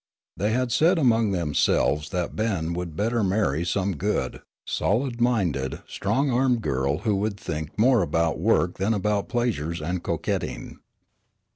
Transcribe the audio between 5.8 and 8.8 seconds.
strong armed girl who would think more about work